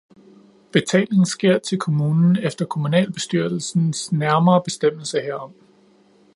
Betaling 0.71 1.25
sker 1.27 1.59
til 1.59 1.79
kommunen 1.79 2.35
efter 2.43 2.65
kommunalbestyrelsens 2.65 4.11
nærmere 4.11 4.63
bestemmelse 4.63 5.19
herom 5.19 5.53